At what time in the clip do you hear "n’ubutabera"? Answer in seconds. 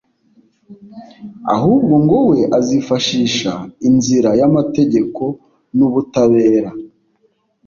5.77-6.71